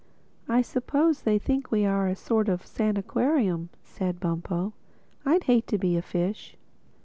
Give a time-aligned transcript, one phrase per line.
[0.49, 5.95] "I suppose they think we are a sort of sanaquarium," said Bumpo—"I'd hate to be
[5.95, 6.57] a fish."